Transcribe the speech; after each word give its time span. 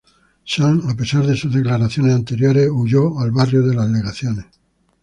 Zhang, 0.51 0.81
a 0.89 0.95
pesar 0.95 1.27
de 1.27 1.37
sus 1.37 1.53
declaraciones 1.53 2.15
anteriores, 2.15 2.67
huyó 2.71 3.19
al 3.19 3.29
barrio 3.31 3.61
de 3.61 3.75
las 3.75 3.87
legaciones. 3.87 4.45